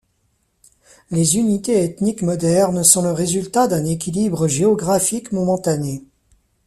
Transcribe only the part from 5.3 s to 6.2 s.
momentané.